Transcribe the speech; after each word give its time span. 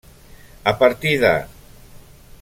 A 0.71 0.71
partir 0.79 1.13
de: 1.25 1.35